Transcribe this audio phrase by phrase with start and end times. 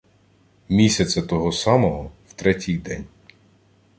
[0.69, 3.05] Місяця того самого в третій день